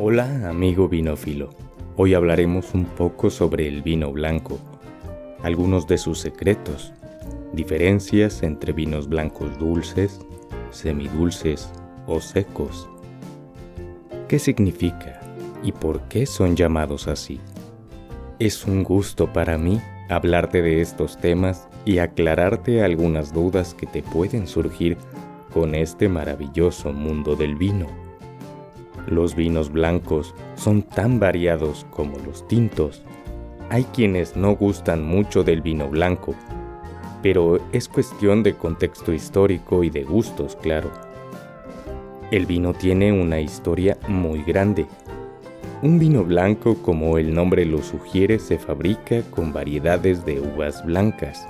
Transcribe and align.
Hola 0.00 0.48
amigo 0.48 0.88
vinófilo, 0.88 1.50
hoy 1.96 2.14
hablaremos 2.14 2.72
un 2.72 2.84
poco 2.84 3.30
sobre 3.30 3.66
el 3.66 3.82
vino 3.82 4.12
blanco, 4.12 4.60
algunos 5.42 5.88
de 5.88 5.98
sus 5.98 6.20
secretos, 6.20 6.92
diferencias 7.52 8.44
entre 8.44 8.72
vinos 8.72 9.08
blancos 9.08 9.58
dulces, 9.58 10.20
semidulces 10.70 11.68
o 12.06 12.20
secos. 12.20 12.88
¿Qué 14.28 14.38
significa 14.38 15.18
y 15.64 15.72
por 15.72 16.02
qué 16.02 16.26
son 16.26 16.54
llamados 16.54 17.08
así? 17.08 17.40
Es 18.38 18.66
un 18.66 18.84
gusto 18.84 19.32
para 19.32 19.58
mí 19.58 19.80
hablarte 20.08 20.62
de 20.62 20.80
estos 20.80 21.18
temas 21.18 21.66
y 21.84 21.98
aclararte 21.98 22.84
algunas 22.84 23.32
dudas 23.32 23.74
que 23.74 23.88
te 23.88 24.04
pueden 24.04 24.46
surgir 24.46 24.96
con 25.52 25.74
este 25.74 26.08
maravilloso 26.08 26.92
mundo 26.92 27.34
del 27.34 27.56
vino. 27.56 28.07
Los 29.08 29.34
vinos 29.34 29.72
blancos 29.72 30.34
son 30.54 30.82
tan 30.82 31.18
variados 31.18 31.86
como 31.90 32.18
los 32.18 32.46
tintos. 32.46 33.02
Hay 33.70 33.84
quienes 33.84 34.36
no 34.36 34.54
gustan 34.54 35.02
mucho 35.02 35.44
del 35.44 35.62
vino 35.62 35.88
blanco, 35.88 36.34
pero 37.22 37.58
es 37.72 37.88
cuestión 37.88 38.42
de 38.42 38.52
contexto 38.52 39.14
histórico 39.14 39.82
y 39.82 39.88
de 39.88 40.04
gustos, 40.04 40.56
claro. 40.56 40.90
El 42.30 42.44
vino 42.44 42.74
tiene 42.74 43.10
una 43.10 43.40
historia 43.40 43.96
muy 44.08 44.42
grande. 44.42 44.84
Un 45.80 45.98
vino 45.98 46.22
blanco, 46.22 46.76
como 46.82 47.16
el 47.16 47.32
nombre 47.32 47.64
lo 47.64 47.82
sugiere, 47.82 48.38
se 48.38 48.58
fabrica 48.58 49.22
con 49.30 49.54
variedades 49.54 50.26
de 50.26 50.38
uvas 50.38 50.84
blancas, 50.84 51.46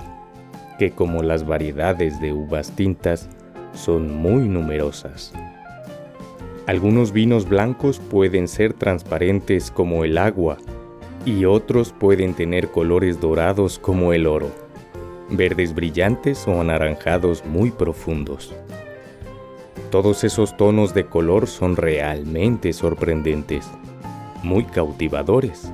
que 0.77 0.91
como 0.91 1.23
las 1.23 1.45
variedades 1.45 2.21
de 2.21 2.31
uvas 2.31 2.71
tintas 2.71 3.27
son 3.73 4.15
muy 4.15 4.47
numerosas. 4.47 5.33
Algunos 6.69 7.13
vinos 7.13 7.49
blancos 7.49 7.97
pueden 7.97 8.47
ser 8.47 8.73
transparentes 8.73 9.71
como 9.71 10.03
el 10.03 10.19
agua 10.19 10.59
y 11.25 11.45
otros 11.45 11.91
pueden 11.91 12.35
tener 12.35 12.69
colores 12.69 13.19
dorados 13.19 13.79
como 13.79 14.13
el 14.13 14.27
oro, 14.27 14.51
verdes 15.31 15.73
brillantes 15.73 16.47
o 16.47 16.61
anaranjados 16.61 17.43
muy 17.43 17.71
profundos. 17.71 18.53
Todos 19.89 20.23
esos 20.23 20.55
tonos 20.57 20.93
de 20.93 21.07
color 21.07 21.47
son 21.47 21.75
realmente 21.75 22.71
sorprendentes, 22.71 23.67
muy 24.43 24.63
cautivadores. 24.63 25.71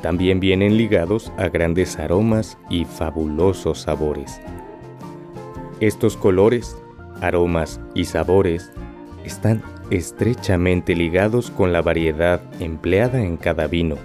También 0.00 0.38
vienen 0.38 0.76
ligados 0.76 1.32
a 1.38 1.48
grandes 1.48 1.98
aromas 1.98 2.56
y 2.70 2.84
fabulosos 2.84 3.80
sabores. 3.80 4.40
Estos 5.80 6.16
colores, 6.16 6.76
aromas 7.20 7.80
y 7.94 8.04
sabores 8.04 8.70
están 9.24 9.60
estrechamente 9.90 10.94
ligados 10.94 11.50
con 11.50 11.72
la 11.72 11.82
variedad 11.82 12.40
empleada 12.60 13.22
en 13.22 13.36
cada 13.36 13.66
vino, 13.66 13.96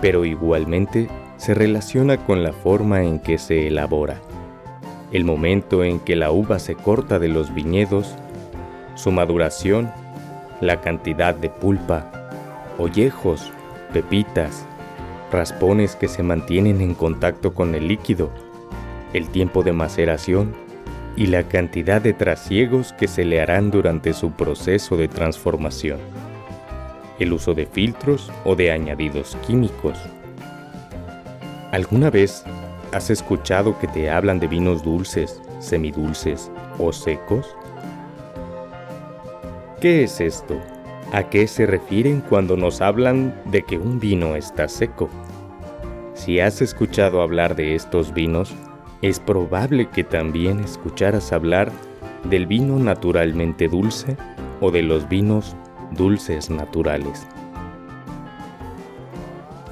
pero 0.00 0.24
igualmente 0.24 1.08
se 1.36 1.54
relaciona 1.54 2.16
con 2.16 2.42
la 2.42 2.52
forma 2.52 3.02
en 3.02 3.18
que 3.18 3.38
se 3.38 3.68
elabora, 3.68 4.20
el 5.12 5.24
momento 5.24 5.84
en 5.84 6.00
que 6.00 6.16
la 6.16 6.30
uva 6.30 6.58
se 6.58 6.74
corta 6.74 7.18
de 7.18 7.28
los 7.28 7.54
viñedos, 7.54 8.14
su 8.94 9.12
maduración, 9.12 9.90
la 10.60 10.80
cantidad 10.80 11.34
de 11.34 11.50
pulpa, 11.50 12.10
ollejos, 12.78 13.50
pepitas, 13.92 14.66
raspones 15.30 15.96
que 15.96 16.08
se 16.08 16.22
mantienen 16.22 16.80
en 16.80 16.94
contacto 16.94 17.52
con 17.54 17.74
el 17.74 17.88
líquido, 17.88 18.30
el 19.12 19.28
tiempo 19.28 19.62
de 19.62 19.72
maceración 19.72 20.63
y 21.16 21.26
la 21.26 21.44
cantidad 21.44 22.00
de 22.00 22.12
trasiegos 22.12 22.92
que 22.92 23.08
se 23.08 23.24
le 23.24 23.40
harán 23.40 23.70
durante 23.70 24.12
su 24.12 24.32
proceso 24.32 24.96
de 24.96 25.08
transformación, 25.08 25.98
el 27.18 27.32
uso 27.32 27.54
de 27.54 27.66
filtros 27.66 28.32
o 28.44 28.56
de 28.56 28.72
añadidos 28.72 29.36
químicos. 29.46 29.98
¿Alguna 31.70 32.10
vez 32.10 32.44
has 32.92 33.10
escuchado 33.10 33.78
que 33.78 33.86
te 33.88 34.10
hablan 34.10 34.40
de 34.40 34.46
vinos 34.46 34.82
dulces, 34.82 35.40
semidulces 35.60 36.50
o 36.78 36.92
secos? 36.92 37.56
¿Qué 39.80 40.04
es 40.04 40.20
esto? 40.20 40.60
¿A 41.12 41.24
qué 41.30 41.46
se 41.46 41.66
refieren 41.66 42.20
cuando 42.20 42.56
nos 42.56 42.80
hablan 42.80 43.40
de 43.44 43.62
que 43.62 43.78
un 43.78 44.00
vino 44.00 44.34
está 44.34 44.68
seco? 44.68 45.08
Si 46.14 46.40
has 46.40 46.62
escuchado 46.62 47.22
hablar 47.22 47.54
de 47.54 47.74
estos 47.74 48.14
vinos, 48.14 48.54
es 49.02 49.20
probable 49.20 49.88
que 49.90 50.04
también 50.04 50.60
escucharas 50.60 51.32
hablar 51.32 51.70
del 52.24 52.46
vino 52.46 52.78
naturalmente 52.78 53.68
dulce 53.68 54.16
o 54.60 54.70
de 54.70 54.82
los 54.82 55.08
vinos 55.08 55.56
dulces 55.92 56.50
naturales. 56.50 57.26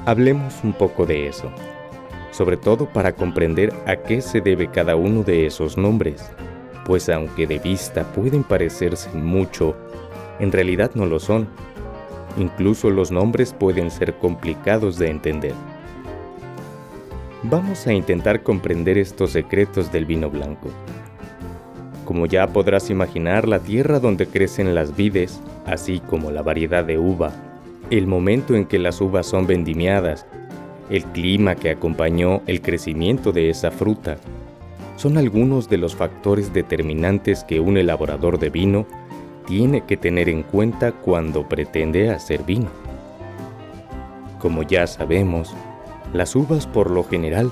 Hablemos 0.04 0.54
un 0.64 0.72
poco 0.72 1.06
de 1.06 1.28
eso, 1.28 1.50
sobre 2.30 2.56
todo 2.56 2.86
para 2.86 3.12
comprender 3.12 3.72
a 3.86 3.96
qué 3.96 4.20
se 4.20 4.40
debe 4.40 4.68
cada 4.70 4.96
uno 4.96 5.22
de 5.22 5.46
esos 5.46 5.76
nombres, 5.78 6.30
pues 6.84 7.08
aunque 7.08 7.46
de 7.46 7.58
vista 7.58 8.04
pueden 8.12 8.42
parecerse 8.42 9.10
mucho, 9.10 9.76
en 10.40 10.50
realidad 10.50 10.90
no 10.94 11.06
lo 11.06 11.20
son. 11.20 11.48
Incluso 12.36 12.90
los 12.90 13.10
nombres 13.10 13.52
pueden 13.52 13.90
ser 13.90 14.14
complicados 14.14 14.98
de 14.98 15.10
entender. 15.10 15.54
Vamos 17.44 17.88
a 17.88 17.92
intentar 17.92 18.44
comprender 18.44 18.98
estos 18.98 19.32
secretos 19.32 19.90
del 19.90 20.04
vino 20.04 20.30
blanco. 20.30 20.70
Como 22.04 22.26
ya 22.26 22.46
podrás 22.46 22.88
imaginar, 22.88 23.48
la 23.48 23.58
tierra 23.58 23.98
donde 23.98 24.28
crecen 24.28 24.76
las 24.76 24.94
vides, 24.94 25.40
así 25.66 25.98
como 25.98 26.30
la 26.30 26.42
variedad 26.42 26.84
de 26.84 26.98
uva, 26.98 27.32
el 27.90 28.06
momento 28.06 28.54
en 28.54 28.64
que 28.64 28.78
las 28.78 29.00
uvas 29.00 29.26
son 29.26 29.48
vendimiadas, 29.48 30.24
el 30.88 31.02
clima 31.06 31.56
que 31.56 31.70
acompañó 31.70 32.42
el 32.46 32.62
crecimiento 32.62 33.32
de 33.32 33.50
esa 33.50 33.72
fruta, 33.72 34.18
son 34.94 35.18
algunos 35.18 35.68
de 35.68 35.78
los 35.78 35.96
factores 35.96 36.52
determinantes 36.52 37.42
que 37.42 37.58
un 37.58 37.76
elaborador 37.76 38.38
de 38.38 38.50
vino 38.50 38.86
tiene 39.48 39.80
que 39.80 39.96
tener 39.96 40.28
en 40.28 40.44
cuenta 40.44 40.92
cuando 40.92 41.48
pretende 41.48 42.10
hacer 42.10 42.44
vino. 42.44 42.70
Como 44.38 44.62
ya 44.62 44.86
sabemos, 44.86 45.52
las 46.12 46.36
uvas 46.36 46.66
por 46.66 46.90
lo 46.90 47.04
general 47.04 47.50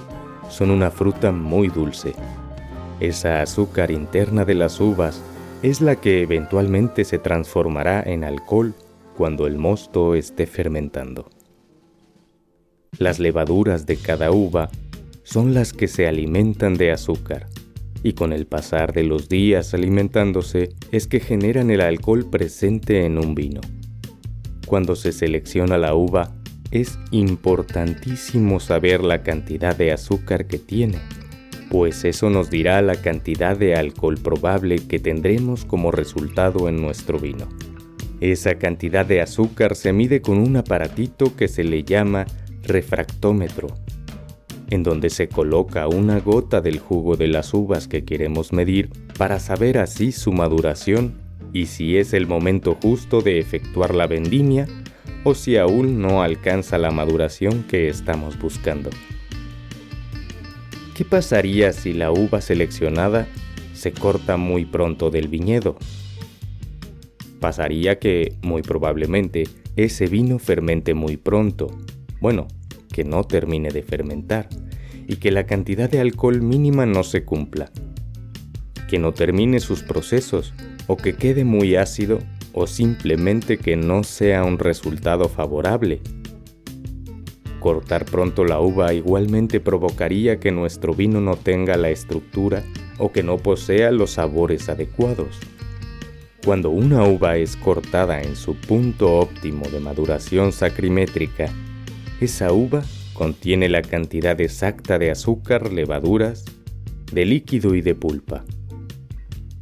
son 0.48 0.70
una 0.70 0.90
fruta 0.90 1.32
muy 1.32 1.68
dulce. 1.68 2.14
Esa 3.00 3.40
azúcar 3.40 3.90
interna 3.90 4.44
de 4.44 4.54
las 4.54 4.80
uvas 4.80 5.22
es 5.62 5.80
la 5.80 5.96
que 5.96 6.22
eventualmente 6.22 7.04
se 7.04 7.18
transformará 7.18 8.02
en 8.02 8.24
alcohol 8.24 8.74
cuando 9.16 9.46
el 9.46 9.56
mosto 9.56 10.14
esté 10.14 10.46
fermentando. 10.46 11.30
Las 12.98 13.18
levaduras 13.18 13.86
de 13.86 13.96
cada 13.96 14.30
uva 14.30 14.68
son 15.22 15.54
las 15.54 15.72
que 15.72 15.88
se 15.88 16.06
alimentan 16.06 16.74
de 16.74 16.90
azúcar 16.90 17.46
y 18.02 18.14
con 18.14 18.32
el 18.32 18.46
pasar 18.46 18.92
de 18.92 19.04
los 19.04 19.28
días 19.28 19.74
alimentándose 19.74 20.70
es 20.90 21.06
que 21.06 21.20
generan 21.20 21.70
el 21.70 21.80
alcohol 21.80 22.28
presente 22.28 23.04
en 23.04 23.18
un 23.18 23.34
vino. 23.34 23.60
Cuando 24.66 24.96
se 24.96 25.12
selecciona 25.12 25.78
la 25.78 25.94
uva, 25.94 26.34
es 26.70 26.98
importantísimo 27.10 28.60
saber 28.60 29.02
la 29.02 29.22
cantidad 29.22 29.76
de 29.76 29.92
azúcar 29.92 30.46
que 30.46 30.58
tiene, 30.58 30.98
pues 31.68 32.04
eso 32.04 32.30
nos 32.30 32.50
dirá 32.50 32.80
la 32.82 32.96
cantidad 32.96 33.56
de 33.56 33.74
alcohol 33.74 34.18
probable 34.18 34.86
que 34.86 34.98
tendremos 34.98 35.64
como 35.64 35.90
resultado 35.90 36.68
en 36.68 36.80
nuestro 36.80 37.18
vino. 37.18 37.48
Esa 38.20 38.56
cantidad 38.56 39.06
de 39.06 39.20
azúcar 39.20 39.74
se 39.74 39.92
mide 39.92 40.20
con 40.20 40.38
un 40.38 40.56
aparatito 40.56 41.34
que 41.36 41.48
se 41.48 41.64
le 41.64 41.84
llama 41.84 42.26
refractómetro, 42.62 43.68
en 44.68 44.82
donde 44.82 45.10
se 45.10 45.28
coloca 45.28 45.88
una 45.88 46.20
gota 46.20 46.60
del 46.60 46.78
jugo 46.78 47.16
de 47.16 47.28
las 47.28 47.52
uvas 47.54 47.88
que 47.88 48.04
queremos 48.04 48.52
medir 48.52 48.90
para 49.18 49.40
saber 49.40 49.78
así 49.78 50.12
su 50.12 50.32
maduración 50.32 51.14
y 51.52 51.66
si 51.66 51.96
es 51.96 52.12
el 52.12 52.28
momento 52.28 52.76
justo 52.80 53.22
de 53.22 53.40
efectuar 53.40 53.94
la 53.94 54.06
vendimia 54.06 54.68
o 55.24 55.34
si 55.34 55.56
aún 55.56 56.00
no 56.00 56.22
alcanza 56.22 56.78
la 56.78 56.90
maduración 56.90 57.64
que 57.64 57.88
estamos 57.88 58.38
buscando. 58.38 58.90
¿Qué 60.94 61.04
pasaría 61.04 61.72
si 61.72 61.92
la 61.92 62.10
uva 62.10 62.40
seleccionada 62.40 63.26
se 63.74 63.92
corta 63.92 64.36
muy 64.36 64.64
pronto 64.64 65.10
del 65.10 65.28
viñedo? 65.28 65.76
Pasaría 67.40 67.98
que, 67.98 68.34
muy 68.42 68.62
probablemente, 68.62 69.44
ese 69.76 70.06
vino 70.06 70.38
fermente 70.38 70.94
muy 70.94 71.16
pronto, 71.16 71.68
bueno, 72.20 72.48
que 72.92 73.04
no 73.04 73.24
termine 73.24 73.70
de 73.70 73.82
fermentar, 73.82 74.48
y 75.06 75.16
que 75.16 75.30
la 75.30 75.46
cantidad 75.46 75.88
de 75.88 76.00
alcohol 76.00 76.42
mínima 76.42 76.86
no 76.86 77.02
se 77.02 77.24
cumpla, 77.24 77.70
que 78.88 78.98
no 78.98 79.12
termine 79.12 79.60
sus 79.60 79.82
procesos 79.82 80.52
o 80.86 80.96
que 80.96 81.14
quede 81.14 81.44
muy 81.44 81.76
ácido 81.76 82.18
o 82.52 82.66
simplemente 82.66 83.58
que 83.58 83.76
no 83.76 84.02
sea 84.02 84.44
un 84.44 84.58
resultado 84.58 85.28
favorable. 85.28 86.00
Cortar 87.60 88.06
pronto 88.06 88.44
la 88.44 88.58
uva 88.60 88.94
igualmente 88.94 89.60
provocaría 89.60 90.40
que 90.40 90.50
nuestro 90.50 90.94
vino 90.94 91.20
no 91.20 91.36
tenga 91.36 91.76
la 91.76 91.90
estructura 91.90 92.62
o 92.98 93.12
que 93.12 93.22
no 93.22 93.36
posea 93.36 93.90
los 93.90 94.12
sabores 94.12 94.68
adecuados. 94.68 95.38
Cuando 96.44 96.70
una 96.70 97.04
uva 97.04 97.36
es 97.36 97.56
cortada 97.56 98.22
en 98.22 98.34
su 98.34 98.54
punto 98.54 99.18
óptimo 99.18 99.66
de 99.68 99.78
maduración 99.78 100.52
sacrimétrica, 100.52 101.50
esa 102.20 102.50
uva 102.52 102.82
contiene 103.12 103.68
la 103.68 103.82
cantidad 103.82 104.40
exacta 104.40 104.98
de 104.98 105.10
azúcar, 105.10 105.70
levaduras, 105.70 106.46
de 107.12 107.26
líquido 107.26 107.74
y 107.74 107.82
de 107.82 107.94
pulpa. 107.94 108.44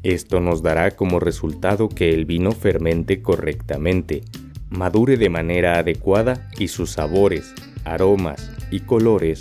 Esto 0.08 0.40
nos 0.40 0.62
dará 0.62 0.93
como 0.93 1.20
resultado 1.20 1.90
que 1.90 2.14
el 2.14 2.25
vino 2.25 2.52
fermente 2.52 3.20
correctamente, 3.20 4.22
madure 4.70 5.19
de 5.19 5.28
manera 5.28 5.78
adecuada 5.78 6.49
y 6.58 6.69
sus 6.69 6.93
sabores, 6.93 7.52
aromas 7.84 8.50
y 8.70 8.81
colores 8.81 9.40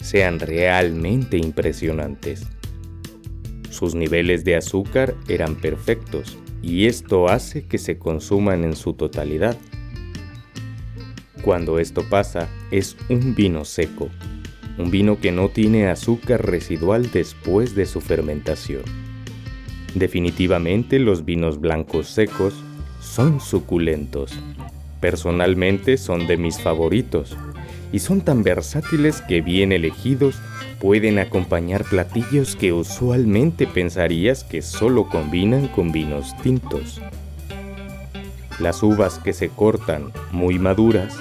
sean 0.00 0.40
realmente 0.40 1.36
impresionantes. 1.36 2.46
Sus 3.68 3.94
niveles 3.94 4.44
de 4.44 4.56
azúcar 4.56 5.14
eran 5.28 5.56
perfectos 5.56 6.38
y 6.62 6.86
esto 6.86 7.28
hace 7.28 7.66
que 7.66 7.76
se 7.76 7.98
consuman 7.98 8.64
en 8.64 8.76
su 8.76 8.94
totalidad. 8.94 9.58
Cuando 11.42 11.78
esto 11.78 12.02
pasa, 12.08 12.48
es 12.70 12.96
un 13.10 13.34
vino 13.34 13.66
seco, 13.66 14.08
un 14.78 14.90
vino 14.90 15.20
que 15.20 15.32
no 15.32 15.50
tiene 15.50 15.86
azúcar 15.88 16.46
residual 16.46 17.10
después 17.10 17.74
de 17.74 17.84
su 17.84 18.00
fermentación. 18.00 19.07
Definitivamente 19.94 20.98
los 20.98 21.24
vinos 21.24 21.60
blancos 21.60 22.08
secos 22.08 22.54
son 23.00 23.40
suculentos. 23.40 24.32
Personalmente 25.00 25.96
son 25.96 26.26
de 26.26 26.36
mis 26.36 26.60
favoritos 26.60 27.36
y 27.92 28.00
son 28.00 28.20
tan 28.20 28.42
versátiles 28.42 29.22
que 29.22 29.40
bien 29.40 29.72
elegidos 29.72 30.36
pueden 30.80 31.18
acompañar 31.18 31.84
platillos 31.84 32.54
que 32.54 32.72
usualmente 32.72 33.66
pensarías 33.66 34.44
que 34.44 34.62
solo 34.62 35.08
combinan 35.08 35.68
con 35.68 35.92
vinos 35.92 36.34
tintos. 36.42 37.00
Las 38.60 38.82
uvas 38.82 39.18
que 39.18 39.32
se 39.32 39.48
cortan 39.48 40.12
muy 40.32 40.58
maduras 40.58 41.16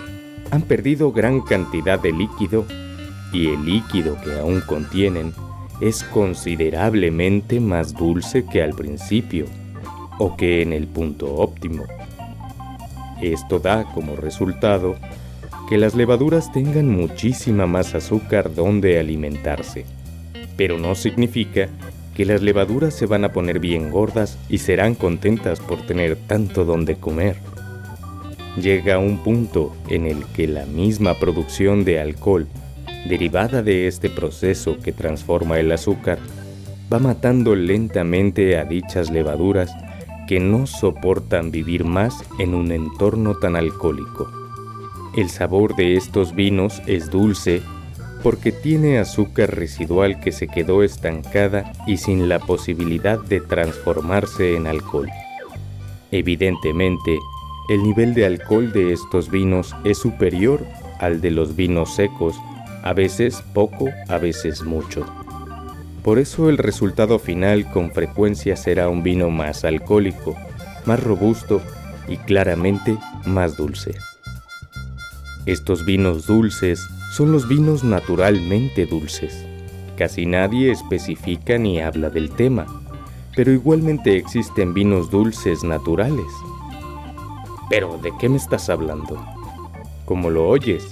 han 0.52 0.64
perdido 0.64 1.12
gran 1.12 1.42
cantidad 1.42 2.00
de 2.00 2.12
líquido 2.12 2.66
y 3.32 3.50
el 3.50 3.66
líquido 3.66 4.18
que 4.24 4.40
aún 4.40 4.62
contienen 4.62 5.34
es 5.82 6.04
considerablemente 6.04 7.60
más 7.60 7.94
dulce 7.94 8.46
que 8.46 8.64
al 8.64 8.74
principio 8.74 9.46
o 10.18 10.36
que 10.36 10.62
en 10.62 10.74
el 10.74 10.88
punto 10.88 11.36
óptimo. 11.36 11.84
Esto 13.22 13.60
da 13.60 13.84
como 13.94 14.16
resultado 14.16 14.96
que 15.70 15.78
las 15.78 15.96
levaduras 15.96 16.52
tengan 16.52 16.88
muchísima 16.88 17.68
más 17.68 17.94
azúcar 17.94 18.54
donde 18.54 19.00
alimentarse, 19.00 19.86
pero 20.56 20.78
no 20.78 20.96
significa 20.96 21.70
que 22.16 22.26
las 22.26 22.42
levaduras 22.42 22.96
se 22.96 23.06
van 23.06 23.26
a 23.26 23.32
poner 23.32 23.60
bien 23.60 23.92
gordas 23.92 24.40
y 24.50 24.58
serán 24.58 24.96
contentas 24.96 25.60
por 25.60 25.86
tener 25.86 26.16
tanto 26.16 26.66
donde 26.66 26.96
comer. 26.96 27.38
Llega 28.60 28.98
un 28.98 29.20
punto 29.20 29.76
en 29.88 30.08
el 30.08 30.26
que 30.26 30.48
la 30.48 30.66
misma 30.66 31.14
producción 31.20 31.84
de 31.86 32.00
alcohol, 32.00 32.48
derivada 33.08 33.62
de 33.62 33.88
este 33.88 34.10
proceso 34.10 34.78
que 34.78 34.92
transforma 34.92 35.60
el 35.60 35.72
azúcar, 35.72 36.20
va 36.92 37.00
matando 37.00 37.56
lentamente 37.56 38.58
a 38.58 38.66
dichas 38.66 39.10
levaduras 39.10 39.72
que 40.28 40.40
no 40.40 40.68
soportan 40.68 41.52
vivir 41.52 41.86
más 41.86 42.14
en 42.40 42.54
un 42.54 42.72
entorno 42.72 43.36
tan 43.36 43.56
alcohólico. 43.56 44.30
El 45.16 45.30
sabor 45.30 45.76
de 45.76 45.96
estos 45.96 46.36
vinos 46.36 46.82
es 46.86 47.10
dulce 47.10 47.62
porque 48.24 48.52
tiene 48.52 49.00
azúcar 49.00 49.56
residual 49.56 50.20
que 50.20 50.32
se 50.32 50.48
quedó 50.48 50.84
estancada 50.84 51.72
y 51.88 51.98
sin 51.98 52.28
la 52.30 52.40
posibilidad 52.40 53.20
de 53.20 53.42
transformarse 53.42 54.56
en 54.56 54.68
alcohol. 54.68 55.10
Evidentemente, 56.12 57.18
el 57.70 57.84
nivel 57.84 58.14
de 58.14 58.26
alcohol 58.26 58.72
de 58.72 58.94
estos 58.94 59.30
vinos 59.30 59.76
es 59.84 59.98
superior 59.98 60.66
al 61.00 61.22
de 61.22 61.32
los 61.32 61.56
vinos 61.56 61.96
secos, 61.96 62.36
a 62.88 62.94
veces 62.94 63.44
poco, 63.54 63.90
a 64.08 64.18
veces 64.18 64.64
mucho. 64.64 65.06
Por 66.04 66.20
eso 66.20 66.48
el 66.48 66.58
resultado 66.58 67.20
final 67.20 67.70
con 67.70 67.92
frecuencia 67.92 68.56
será 68.56 68.88
un 68.88 69.04
vino 69.04 69.30
más 69.30 69.66
alcohólico, 69.66 70.38
más 70.86 71.04
robusto 71.04 71.62
y 72.08 72.16
claramente 72.16 72.98
más 73.26 73.58
dulce. 73.58 73.94
Estos 75.46 75.86
vinos 75.86 76.28
dulces 76.28 76.80
son 77.12 77.34
los 77.34 77.50
vinos 77.50 77.84
naturalmente 77.84 78.86
dulces. 78.86 79.46
Casi 79.98 80.26
nadie 80.26 80.72
especifica 80.72 81.58
ni 81.58 81.82
habla 81.82 82.10
del 82.10 82.30
tema, 82.30 82.68
pero 83.36 83.52
igualmente 83.52 84.16
existen 84.16 84.74
vinos 84.74 85.12
dulces 85.12 85.62
naturales. 85.62 86.32
Pero 87.70 87.98
¿de 87.98 88.14
qué 88.18 88.30
me 88.30 88.38
estás 88.38 88.70
hablando? 88.70 89.22
Como 90.06 90.30
lo 90.30 90.48
oyes, 90.48 90.88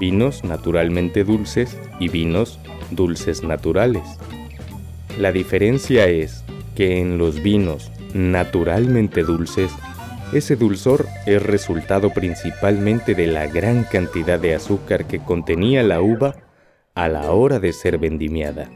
vinos 0.00 0.42
naturalmente 0.42 1.22
dulces 1.22 1.78
y 2.00 2.08
vinos 2.08 2.58
dulces 2.90 3.44
naturales. 3.44 4.02
La 5.18 5.30
diferencia 5.30 6.08
es 6.08 6.42
que 6.74 6.98
en 6.98 7.18
los 7.18 7.42
vinos 7.42 7.92
naturalmente 8.14 9.22
dulces 9.22 9.70
ese 10.32 10.56
dulzor 10.56 11.06
es 11.26 11.42
resultado 11.42 12.10
principalmente 12.10 13.14
de 13.14 13.26
la 13.26 13.46
gran 13.46 13.84
cantidad 13.84 14.38
de 14.38 14.54
azúcar 14.54 15.06
que 15.06 15.18
contenía 15.18 15.82
la 15.82 16.00
uva 16.00 16.36
a 16.94 17.08
la 17.08 17.32
hora 17.32 17.58
de 17.58 17.72
ser 17.72 17.98
vendimiada, 17.98 18.70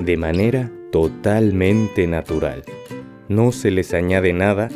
de 0.00 0.16
manera 0.16 0.70
totalmente 0.92 2.06
natural. 2.06 2.64
No 3.28 3.52
se 3.52 3.70
les 3.70 3.94
añade 3.94 4.32
nada 4.32 4.68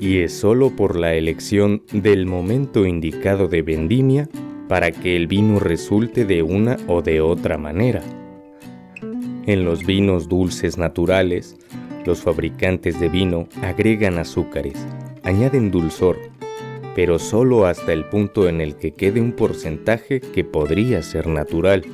y 0.00 0.18
es 0.18 0.34
solo 0.34 0.74
por 0.76 0.96
la 0.96 1.14
elección 1.14 1.82
del 1.92 2.26
momento 2.26 2.84
indicado 2.84 3.48
de 3.48 3.62
vendimia 3.62 4.28
para 4.68 4.90
que 4.90 5.16
el 5.16 5.26
vino 5.26 5.58
resulte 5.58 6.24
de 6.24 6.42
una 6.42 6.76
o 6.86 7.02
de 7.02 7.20
otra 7.20 7.58
manera. 7.58 8.02
En 9.46 9.64
los 9.64 9.84
vinos 9.84 10.28
dulces 10.28 10.76
naturales, 10.76 11.56
los 12.04 12.20
fabricantes 12.20 13.00
de 13.00 13.08
vino 13.08 13.48
agregan 13.62 14.18
azúcares, 14.18 14.74
añaden 15.22 15.70
dulzor, 15.70 16.18
pero 16.94 17.18
solo 17.18 17.64
hasta 17.64 17.92
el 17.92 18.04
punto 18.04 18.48
en 18.48 18.60
el 18.60 18.76
que 18.76 18.92
quede 18.92 19.20
un 19.20 19.32
porcentaje 19.32 20.20
que 20.20 20.44
podría 20.44 21.02
ser 21.02 21.26
natural. 21.26 21.84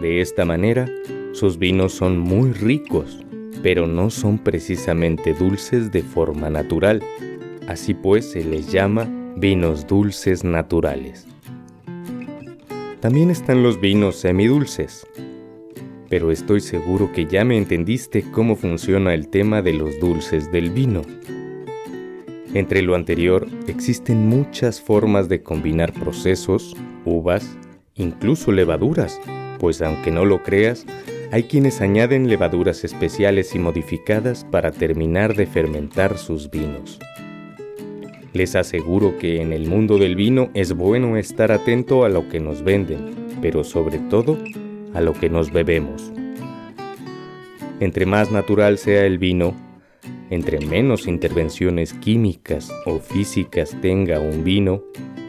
De 0.00 0.20
esta 0.20 0.44
manera, 0.44 0.88
sus 1.32 1.58
vinos 1.58 1.92
son 1.94 2.18
muy 2.18 2.52
ricos, 2.52 3.24
pero 3.62 3.86
no 3.86 4.10
son 4.10 4.38
precisamente 4.38 5.34
dulces 5.34 5.90
de 5.90 6.02
forma 6.02 6.50
natural. 6.50 7.02
Así 7.68 7.94
pues 7.94 8.30
se 8.30 8.44
les 8.44 8.70
llama 8.70 9.08
vinos 9.36 9.86
dulces 9.86 10.44
naturales. 10.44 11.31
También 13.02 13.30
están 13.30 13.64
los 13.64 13.80
vinos 13.80 14.14
semidulces, 14.14 15.04
pero 16.08 16.30
estoy 16.30 16.60
seguro 16.60 17.10
que 17.12 17.26
ya 17.26 17.44
me 17.44 17.58
entendiste 17.58 18.22
cómo 18.30 18.54
funciona 18.54 19.12
el 19.12 19.26
tema 19.26 19.60
de 19.60 19.72
los 19.72 19.98
dulces 19.98 20.52
del 20.52 20.70
vino. 20.70 21.02
Entre 22.54 22.80
lo 22.80 22.94
anterior, 22.94 23.48
existen 23.66 24.28
muchas 24.28 24.80
formas 24.80 25.28
de 25.28 25.42
combinar 25.42 25.92
procesos, 25.92 26.76
uvas, 27.04 27.58
incluso 27.96 28.52
levaduras, 28.52 29.20
pues 29.58 29.82
aunque 29.82 30.12
no 30.12 30.24
lo 30.24 30.44
creas, 30.44 30.86
hay 31.32 31.42
quienes 31.42 31.80
añaden 31.80 32.28
levaduras 32.28 32.84
especiales 32.84 33.56
y 33.56 33.58
modificadas 33.58 34.44
para 34.44 34.70
terminar 34.70 35.34
de 35.34 35.46
fermentar 35.46 36.18
sus 36.18 36.48
vinos. 36.52 37.00
Les 38.32 38.56
aseguro 38.56 39.18
que 39.18 39.42
en 39.42 39.52
el 39.52 39.66
mundo 39.66 39.98
del 39.98 40.16
vino 40.16 40.50
es 40.54 40.72
bueno 40.72 41.16
estar 41.16 41.52
atento 41.52 42.04
a 42.04 42.08
lo 42.08 42.28
que 42.28 42.40
nos 42.40 42.62
venden, 42.62 43.14
pero 43.42 43.62
sobre 43.62 43.98
todo 43.98 44.38
a 44.94 45.00
lo 45.00 45.12
que 45.12 45.28
nos 45.28 45.52
bebemos. 45.52 46.12
Entre 47.80 48.06
más 48.06 48.30
natural 48.30 48.78
sea 48.78 49.04
el 49.04 49.18
vino, 49.18 49.54
entre 50.30 50.64
menos 50.64 51.06
intervenciones 51.06 51.92
químicas 51.92 52.72
o 52.86 53.00
físicas 53.00 53.76
tenga 53.82 54.18
un 54.18 54.44
vino, 54.44 54.82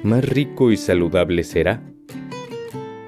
más 0.03 0.23
rico 0.23 0.71
y 0.71 0.77
saludable 0.77 1.43
será. 1.43 1.81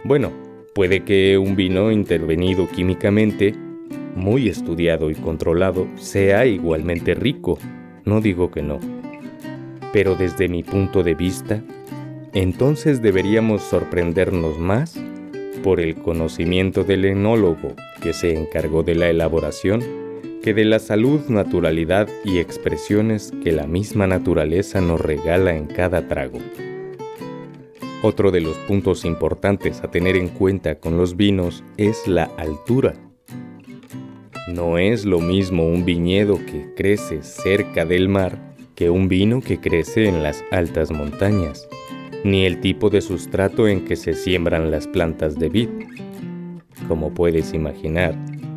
Bueno, 0.04 0.32
puede 0.74 1.06
que 1.06 1.38
un 1.38 1.56
vino 1.56 1.90
intervenido 1.92 2.68
químicamente, 2.68 3.54
muy 4.14 4.50
estudiado 4.50 5.10
y 5.10 5.16
controlado, 5.16 5.88
sea 5.96 6.46
igualmente 6.46 7.16
rico, 7.16 7.60
no 8.04 8.20
digo 8.20 8.52
que 8.52 8.62
no. 8.62 8.80
Pero 9.96 10.16
desde 10.16 10.50
mi 10.50 10.62
punto 10.62 11.04
de 11.04 11.16
vista, 11.16 11.64
entonces 12.34 13.02
deberíamos 13.02 13.62
sorprendernos 13.62 14.60
más 14.60 15.00
por 15.64 15.80
el 15.80 15.96
conocimiento 15.96 16.84
del 16.84 17.06
enólogo 17.06 17.74
que 18.02 18.12
se 18.12 18.34
encargó 18.34 18.84
de 18.84 18.96
la 18.96 19.10
elaboración 19.10 19.82
que 20.44 20.54
de 20.54 20.66
la 20.66 20.80
salud, 20.80 21.22
naturalidad 21.30 22.10
y 22.26 22.40
expresiones 22.40 23.32
que 23.42 23.54
la 23.54 23.68
misma 23.68 24.06
naturaleza 24.06 24.82
nos 24.82 25.00
regala 25.00 25.56
en 25.56 25.66
cada 25.66 26.10
trago. 26.10 26.40
Otro 28.04 28.32
de 28.32 28.42
los 28.42 28.58
puntos 28.68 29.06
importantes 29.06 29.82
a 29.82 29.90
tener 29.92 30.18
en 30.18 30.28
cuenta 30.28 30.76
con 30.76 30.98
los 30.98 31.16
vinos 31.16 31.64
es 31.78 32.06
la 32.06 32.26
altura. 32.36 32.96
No 34.50 34.78
es 34.78 35.06
lo 35.06 35.22
mismo 35.22 35.66
un 35.66 35.86
viñedo 35.86 36.38
que 36.46 36.74
crece 36.76 37.24
cerca 37.24 37.86
del 37.86 38.10
mar 38.10 38.55
que 38.76 38.90
un 38.90 39.08
vino 39.08 39.42
que 39.42 39.60
crece 39.60 40.08
en 40.08 40.22
las 40.22 40.44
altas 40.52 40.92
montañas, 40.92 41.68
ni 42.24 42.46
el 42.46 42.60
tipo 42.60 42.90
de 42.90 43.02
sustrato 43.02 43.68
en 43.68 43.86
que 43.86 43.96
se 43.96 44.14
siembran 44.14 44.72
las 44.72 44.88
plantas 44.88 45.36
de 45.36 45.50
vid. 45.50 45.70
Como 46.88 47.14
puedes 47.14 47.54
imaginar, 47.54 48.16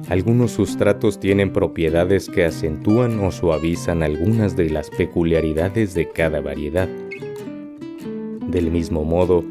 algunos 0.09 0.53
sustratos 0.53 1.21
tienen 1.21 1.53
propiedades 1.53 2.29
que 2.29 2.45
acentúan 2.45 3.21
o 3.21 3.31
suavizan 3.31 4.03
algunas 4.03 4.57
de 4.57 4.71
las 4.71 4.91
peculiaridades 4.91 5.95
de 5.95 6.09
cada 6.09 6.41
variedad. 6.41 6.89
Del 8.49 8.71
mismo 8.71 9.05
modo, 9.05 9.45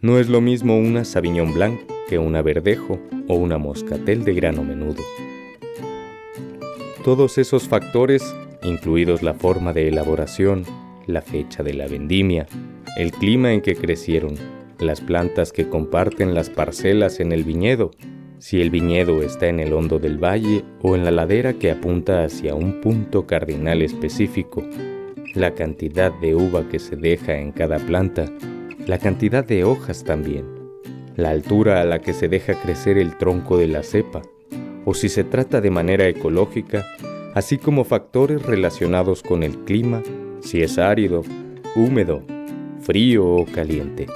no 0.00 0.18
es 0.18 0.28
lo 0.28 0.40
mismo 0.40 0.78
una 0.78 1.04
Sauvignon 1.04 1.54
Blanc 1.54 1.80
que 2.08 2.18
una 2.18 2.42
Verdejo 2.42 2.98
o 3.26 3.34
una 3.34 3.58
Moscatel 3.58 4.24
de 4.24 4.34
grano 4.34 4.62
menudo. 4.62 5.02
Todos 7.02 7.38
esos 7.38 7.66
factores, 7.66 8.22
incluidos 8.62 9.22
la 9.22 9.34
forma 9.34 9.72
de 9.72 9.88
elaboración, 9.88 10.64
la 11.06 11.22
fecha 11.22 11.62
de 11.62 11.74
la 11.74 11.86
vendimia, 11.86 12.46
el 12.96 13.12
clima 13.12 13.52
en 13.52 13.60
que 13.60 13.74
crecieron, 13.74 14.34
las 14.78 15.00
plantas 15.00 15.52
que 15.52 15.68
comparten 15.68 16.34
las 16.34 16.50
parcelas 16.50 17.20
en 17.20 17.32
el 17.32 17.44
viñedo, 17.44 17.90
si 18.38 18.60
el 18.60 18.70
viñedo 18.70 19.22
está 19.22 19.48
en 19.48 19.58
el 19.58 19.72
hondo 19.72 19.98
del 19.98 20.22
valle 20.22 20.64
o 20.80 20.94
en 20.94 21.04
la 21.04 21.10
ladera 21.10 21.54
que 21.54 21.70
apunta 21.70 22.24
hacia 22.24 22.54
un 22.54 22.80
punto 22.80 23.26
cardinal 23.26 23.82
específico, 23.82 24.64
la 25.34 25.54
cantidad 25.54 26.12
de 26.20 26.34
uva 26.34 26.68
que 26.68 26.78
se 26.78 26.96
deja 26.96 27.36
en 27.36 27.52
cada 27.52 27.78
planta, 27.78 28.26
la 28.86 28.98
cantidad 28.98 29.44
de 29.44 29.64
hojas 29.64 30.04
también, 30.04 30.46
la 31.16 31.30
altura 31.30 31.80
a 31.80 31.84
la 31.84 32.00
que 32.00 32.12
se 32.12 32.28
deja 32.28 32.54
crecer 32.54 32.96
el 32.96 33.16
tronco 33.18 33.58
de 33.58 33.66
la 33.66 33.82
cepa, 33.82 34.22
o 34.84 34.94
si 34.94 35.08
se 35.08 35.24
trata 35.24 35.60
de 35.60 35.70
manera 35.70 36.06
ecológica, 36.06 36.86
así 37.38 37.56
como 37.56 37.84
factores 37.84 38.42
relacionados 38.42 39.22
con 39.22 39.44
el 39.44 39.58
clima, 39.58 40.02
si 40.40 40.60
es 40.60 40.76
árido, 40.76 41.22
húmedo, 41.76 42.24
frío 42.80 43.24
o 43.24 43.46
caliente. 43.46 44.08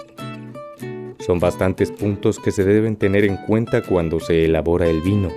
Son 1.21 1.39
bastantes 1.39 1.93
puntos 1.93 2.41
que 2.41 2.51
se 2.51 2.65
deben 2.65 2.97
tener 2.97 3.25
en 3.25 3.37
cuenta 3.37 3.81
cuando 3.81 4.19
se 4.19 4.45
elabora 4.45 4.89
el 4.89 5.03
vino. 5.03 5.31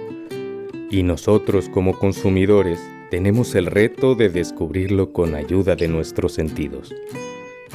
Y 0.90 1.04
nosotros 1.04 1.70
como 1.70 2.00
consumidores 2.00 2.80
tenemos 3.12 3.54
el 3.54 3.68
reto 3.68 4.16
de 4.16 4.30
descubrirlo 4.30 5.14
con 5.14 5.36
ayuda 5.36 5.76
de 5.76 5.88
nuestros 5.88 6.34
sentidos. 6.34 6.92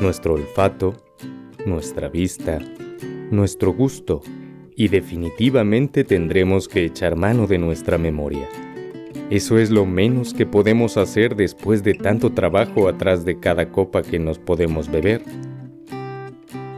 Nuestro 0.00 0.34
olfato, 0.34 0.96
nuestra 1.66 2.08
vista, 2.08 2.58
nuestro 3.30 3.72
gusto 3.72 4.22
y 4.74 4.88
definitivamente 4.88 6.02
tendremos 6.02 6.66
que 6.66 6.84
echar 6.84 7.14
mano 7.14 7.46
de 7.46 7.58
nuestra 7.58 7.96
memoria. 7.96 8.48
Eso 9.30 9.58
es 9.58 9.70
lo 9.70 9.86
menos 9.86 10.34
que 10.34 10.44
podemos 10.44 10.96
hacer 10.96 11.36
después 11.36 11.84
de 11.84 11.94
tanto 11.94 12.32
trabajo 12.32 12.88
atrás 12.88 13.24
de 13.24 13.38
cada 13.38 13.70
copa 13.70 14.02
que 14.02 14.18
nos 14.18 14.40
podemos 14.40 14.90
beber. 14.90 15.22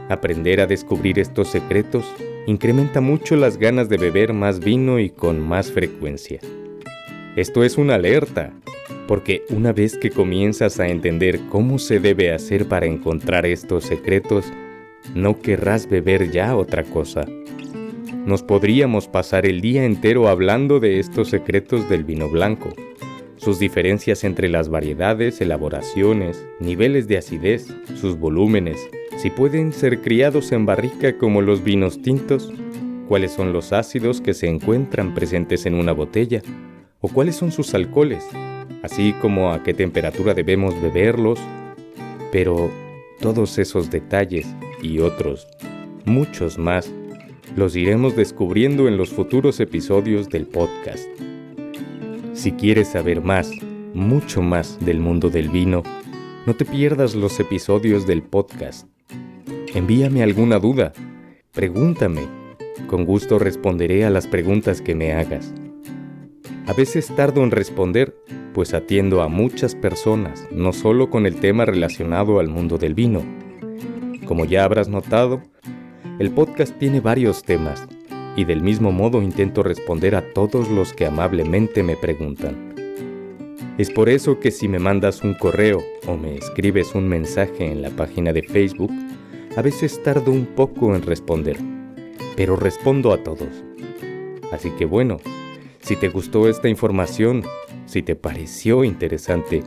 Aprender 0.07 0.61
a 0.61 0.67
descubrir 0.67 1.17
estos 1.17 1.47
secretos 1.47 2.05
incrementa 2.45 3.01
mucho 3.01 3.35
las 3.35 3.57
ganas 3.57 3.89
de 3.89 3.97
beber 3.97 4.33
más 4.33 4.59
vino 4.59 4.99
y 4.99 5.09
con 5.09 5.39
más 5.39 5.71
frecuencia. 5.71 6.41
Esto 7.35 7.63
es 7.63 7.79
una 7.79 7.95
alerta, 7.95 8.53
porque 9.07 9.43
una 9.49 9.73
vez 9.73 9.97
que 9.97 10.11
comienzas 10.11 10.79
a 10.79 10.87
entender 10.87 11.39
cómo 11.49 11.79
se 11.79 11.99
debe 11.99 12.31
hacer 12.31 12.67
para 12.67 12.85
encontrar 12.85 13.47
estos 13.47 13.85
secretos, 13.85 14.45
no 15.15 15.39
querrás 15.39 15.89
beber 15.89 16.29
ya 16.29 16.55
otra 16.55 16.83
cosa. 16.83 17.25
Nos 18.25 18.41
podríamos 18.41 19.09
pasar 19.09 19.45
el 19.45 19.59
día 19.59 19.83
entero 19.83 20.29
hablando 20.29 20.79
de 20.79 20.99
estos 20.99 21.29
secretos 21.29 21.89
del 21.89 22.05
vino 22.05 22.29
blanco, 22.29 22.69
sus 23.35 23.59
diferencias 23.59 24.23
entre 24.23 24.47
las 24.47 24.69
variedades, 24.69 25.41
elaboraciones, 25.41 26.45
niveles 26.61 27.09
de 27.09 27.17
acidez, 27.17 27.67
sus 27.99 28.17
volúmenes, 28.17 28.79
si 29.17 29.29
pueden 29.29 29.73
ser 29.73 29.99
criados 29.99 30.53
en 30.53 30.65
barrica 30.65 31.17
como 31.17 31.41
los 31.41 31.65
vinos 31.65 32.01
tintos, 32.01 32.49
cuáles 33.09 33.33
son 33.33 33.51
los 33.51 33.73
ácidos 33.73 34.21
que 34.21 34.33
se 34.33 34.47
encuentran 34.47 35.13
presentes 35.13 35.65
en 35.65 35.73
una 35.75 35.91
botella, 35.91 36.41
o 37.01 37.09
cuáles 37.09 37.35
son 37.35 37.51
sus 37.51 37.73
alcoholes, 37.73 38.23
así 38.83 39.13
como 39.21 39.51
a 39.51 39.63
qué 39.63 39.73
temperatura 39.73 40.33
debemos 40.33 40.81
beberlos. 40.81 41.41
Pero 42.31 42.71
todos 43.19 43.57
esos 43.59 43.91
detalles 43.91 44.47
y 44.81 44.99
otros, 44.99 45.45
muchos 46.05 46.57
más, 46.57 46.89
los 47.55 47.75
iremos 47.75 48.15
descubriendo 48.15 48.87
en 48.87 48.97
los 48.97 49.09
futuros 49.09 49.59
episodios 49.59 50.29
del 50.29 50.45
podcast. 50.45 51.07
Si 52.33 52.51
quieres 52.53 52.89
saber 52.89 53.21
más, 53.21 53.51
mucho 53.93 54.41
más 54.41 54.83
del 54.83 54.99
mundo 54.99 55.29
del 55.29 55.49
vino, 55.49 55.83
no 56.45 56.55
te 56.55 56.65
pierdas 56.65 57.15
los 57.15 57.39
episodios 57.39 58.05
del 58.05 58.23
podcast 58.23 58.87
Envíame 59.73 60.21
alguna 60.21 60.59
duda, 60.59 60.93
pregúntame, 61.51 62.27
con 62.85 63.05
gusto 63.05 63.39
responderé 63.39 64.05
a 64.05 64.11
las 64.11 64.27
preguntas 64.27 64.81
que 64.81 64.93
me 64.93 65.13
hagas. 65.13 65.51
A 66.67 66.73
veces 66.73 67.07
tardo 67.15 67.43
en 67.43 67.49
responder, 67.49 68.15
pues 68.53 68.75
atiendo 68.75 69.23
a 69.23 69.29
muchas 69.29 69.73
personas, 69.73 70.45
no 70.51 70.73
solo 70.73 71.09
con 71.09 71.25
el 71.25 71.37
tema 71.37 71.65
relacionado 71.65 72.39
al 72.39 72.49
mundo 72.49 72.77
del 72.77 72.93
vino. 72.93 73.23
Como 74.27 74.45
ya 74.45 74.63
habrás 74.63 74.89
notado, 74.89 75.41
el 76.19 76.31
podcast 76.31 76.77
tiene 76.77 76.99
varios 76.99 77.43
temas, 77.43 77.87
y 78.35 78.45
del 78.45 78.61
mismo 78.61 78.91
modo 78.91 79.21
intento 79.21 79.63
responder 79.63 80.15
a 80.15 80.33
todos 80.33 80.69
los 80.69 80.93
que 80.93 81.05
amablemente 81.07 81.81
me 81.81 81.97
preguntan. 81.97 82.73
Es 83.79 83.89
por 83.89 84.09
eso 84.09 84.39
que 84.39 84.51
si 84.51 84.67
me 84.67 84.77
mandas 84.77 85.23
un 85.23 85.33
correo 85.33 85.83
o 86.07 86.15
me 86.15 86.35
escribes 86.35 86.93
un 86.93 87.07
mensaje 87.07 87.65
en 87.65 87.81
la 87.81 87.89
página 87.89 88.31
de 88.31 88.43
Facebook, 88.43 88.91
a 89.57 89.61
veces 89.63 90.01
tardo 90.03 90.31
un 90.31 90.45
poco 90.45 90.95
en 90.95 91.01
responder, 91.01 91.57
pero 92.35 92.55
respondo 92.55 93.11
a 93.11 93.23
todos. 93.23 93.63
Así 94.51 94.69
que 94.71 94.85
bueno, 94.85 95.19
si 95.81 95.95
te 95.95 96.09
gustó 96.09 96.47
esta 96.47 96.69
información, 96.69 97.43
si 97.87 98.03
te 98.03 98.15
pareció 98.15 98.83
interesante, 98.83 99.63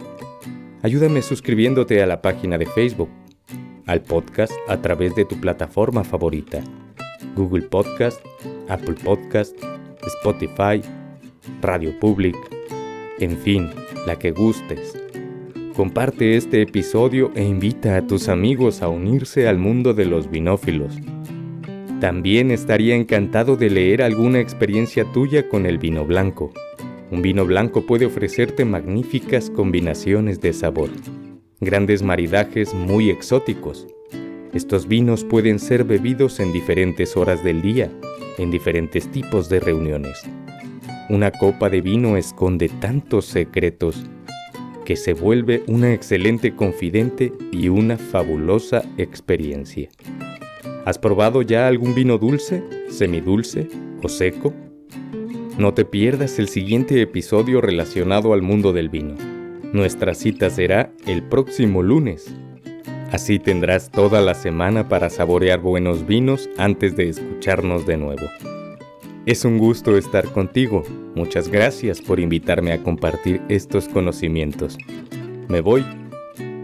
ayúdame 0.83 1.23
suscribiéndote 1.23 2.01
a 2.03 2.07
la 2.07 2.23
página 2.23 2.57
de 2.57 2.67
Facebook, 2.67 3.11
al 3.87 4.03
podcast 4.03 4.53
a 4.69 4.77
través 4.83 5.15
de 5.15 5.25
tu 5.25 5.41
plataforma 5.41 6.05
favorita, 6.05 6.63
Google 7.37 7.63
Podcast, 7.63 8.21
Apple 8.69 8.97
Podcast, 9.03 9.57
Spotify, 10.07 10.83
Radio 11.63 11.99
Public, 11.99 12.37
en 13.21 13.39
fin, 13.39 13.71
la 14.07 14.19
que 14.19 14.33
gustes. 14.33 14.97
Comparte 15.75 16.37
este 16.37 16.63
episodio 16.63 17.31
e 17.35 17.45
invita 17.45 17.97
a 17.97 18.07
tus 18.07 18.29
amigos 18.29 18.83
a 18.83 18.89
unirse 18.89 19.47
al 19.47 19.59
mundo 19.59 19.95
de 19.95 20.07
los 20.07 20.31
binófilos. 20.31 20.95
También 22.01 22.51
estaría 22.51 22.95
encantado 22.95 23.57
de 23.57 23.71
leer 23.71 24.03
alguna 24.03 24.41
experiencia 24.41 25.05
tuya 25.13 25.49
con 25.49 25.65
el 25.65 25.79
vino 25.79 26.05
blanco. 26.05 26.53
Un 27.11 27.23
vino 27.23 27.47
blanco 27.47 27.87
puede 27.87 28.07
ofrecerte 28.07 28.65
magníficas 28.65 29.49
combinaciones 29.51 30.41
de 30.41 30.53
sabor, 30.53 30.91
grandes 31.61 32.03
maridajes 32.03 32.75
muy 32.75 33.11
exóticos. 33.11 33.87
Estos 34.53 34.87
vinos 34.87 35.25
pueden 35.25 35.59
ser 35.59 35.85
bebidos 35.85 36.39
en 36.41 36.53
diferentes 36.53 37.17
horas 37.17 37.43
del 37.43 37.63
día, 37.63 37.91
en 38.39 38.51
diferentes 38.51 39.11
tipos 39.11 39.49
de 39.49 39.61
reuniones. 39.61 40.23
Una 41.09 41.31
copa 41.31 41.71
de 41.71 41.81
vino 41.81 42.17
esconde 42.17 42.69
tantos 42.69 43.27
secretos 43.27 44.05
que 44.85 44.97
se 44.97 45.15
vuelve 45.15 45.63
una 45.67 45.93
excelente 45.93 46.55
confidente 46.55 47.33
y 47.51 47.69
una 47.69 47.97
fabulosa 47.97 48.85
experiencia. 48.99 49.89
¿Has 50.85 50.99
probado 50.99 51.43
ya 51.43 51.67
algún 51.67 51.95
vino 51.95 52.19
dulce, 52.19 52.63
semidulce 52.91 53.69
o 54.03 54.09
seco? 54.09 54.53
No 55.59 55.75
te 55.75 55.85
pierdas 55.85 56.39
el 56.39 56.49
siguiente 56.49 57.01
episodio 57.01 57.61
relacionado 57.61 58.35
al 58.35 58.43
mundo 58.43 58.73
del 58.73 58.91
vino. 58.91 59.36
Nuestra 59.77 60.15
cita 60.15 60.49
será 60.49 60.91
el 61.07 61.23
próximo 61.23 61.83
lunes. 61.83 62.35
Así 63.13 63.39
tendrás 63.39 63.91
toda 63.91 64.23
la 64.23 64.33
semana 64.33 64.89
para 64.89 65.11
saborear 65.11 65.61
buenos 65.61 66.07
vinos 66.07 66.49
antes 66.57 66.97
de 66.97 67.11
escucharnos 67.11 67.85
de 67.85 67.99
nuevo. 67.99 68.23
Es 69.27 69.45
un 69.45 69.59
gusto 69.59 69.99
estar 69.99 70.33
contigo. 70.33 70.83
Muchas 71.15 71.51
gracias 71.51 72.01
por 72.01 72.21
invitarme 72.21 72.73
a 72.73 72.83
compartir 72.83 73.43
estos 73.51 73.87
conocimientos. 73.87 74.79
Me 75.47 75.61
voy, 75.61 75.85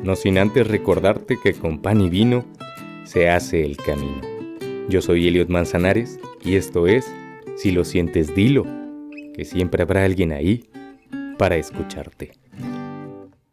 no 0.03 0.17
sin 0.17 0.39
antes 0.39 0.67
recordarte 0.67 1.37
que 1.37 1.53
con 1.53 1.83
pan 1.83 2.01
y 2.01 2.09
vino 2.09 2.47
se 3.05 3.29
hace 3.29 3.63
el 3.63 3.77
camino. 3.77 4.23
Yo 4.89 5.03
soy 5.03 5.29
Eliot 5.29 5.51
Manzanares 5.51 6.19
y 6.43 6.57
esto 6.57 6.87
es 6.87 7.13
Si 7.57 7.73
lo 7.73 7.85
sientes, 7.85 8.35
dilo, 8.35 8.65
que 9.35 9.45
siempre 9.45 9.83
habrá 9.83 10.03
alguien 10.07 10.33
ahí 10.33 10.65
para 11.37 11.57
escucharte. 11.57 12.42